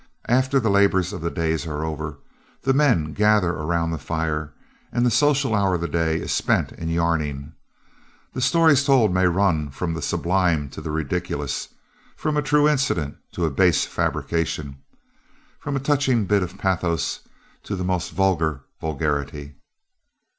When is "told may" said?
8.83-9.27